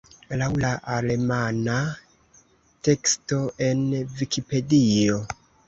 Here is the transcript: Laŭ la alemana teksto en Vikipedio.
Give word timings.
Laŭ 0.41 0.45
la 0.61 0.69
alemana 0.93 1.75
teksto 2.89 3.41
en 3.69 3.87
Vikipedio. 4.19 5.25